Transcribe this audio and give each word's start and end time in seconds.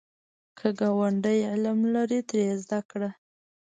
که 0.57 0.67
ګاونډی 0.79 1.39
علم 1.51 1.79
لري، 1.93 2.19
ترې 2.29 2.45
زده 2.63 2.79
کړه 2.89 3.09